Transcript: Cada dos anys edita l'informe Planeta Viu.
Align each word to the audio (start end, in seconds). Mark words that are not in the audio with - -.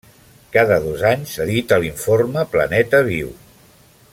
Cada 0.55 0.77
dos 0.85 1.03
anys 1.09 1.33
edita 1.45 1.79
l'informe 1.83 2.47
Planeta 2.55 3.03
Viu. 3.11 3.31